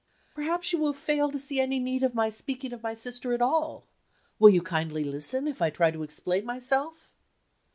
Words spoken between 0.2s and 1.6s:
"Perhaps you will fail to see